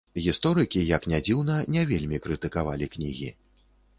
Гісторыкі, 0.25 0.79
як 0.97 1.03
не 1.11 1.19
дзіўна, 1.27 1.57
не 1.77 1.83
вельмі 1.91 2.21
крытыкавалі 2.25 2.91
кнігі. 2.97 3.29